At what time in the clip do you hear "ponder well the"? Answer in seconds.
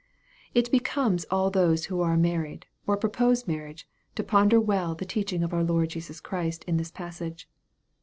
4.23-5.05